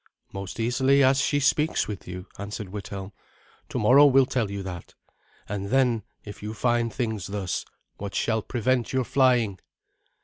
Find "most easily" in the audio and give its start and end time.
0.33-1.03